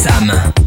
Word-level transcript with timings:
Sam. 0.00 0.59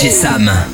DJ 0.00 0.08
Sam. 0.08 0.69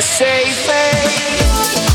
Safe. 0.00 0.50
same. 0.54 1.89